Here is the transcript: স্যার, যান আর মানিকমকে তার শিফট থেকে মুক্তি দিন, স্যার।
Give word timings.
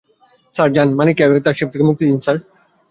স্যার, 0.55 0.69
যান 0.75 0.87
আর 0.87 0.95
মানিকমকে 0.99 1.43
তার 1.45 1.55
শিফট 1.57 1.71
থেকে 1.73 1.87
মুক্তি 1.89 2.03
দিন, 2.05 2.17
স্যার। 2.25 2.37